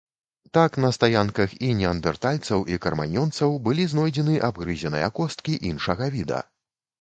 Так 0.55 0.77
на 0.85 0.89
стаянках 0.95 1.51
і 1.67 1.69
неандэртальцаў 1.81 2.63
і 2.77 2.79
краманьёнцаў 2.85 3.53
былі 3.69 3.85
знойдзены 3.93 4.35
абгрызеныя 4.49 5.13
косткі 5.21 5.61
іншага 5.73 6.11
віда. 6.19 6.41